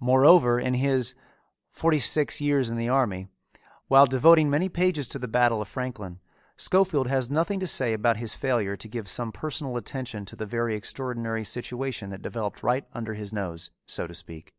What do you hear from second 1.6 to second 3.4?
Forty six Years in the Army,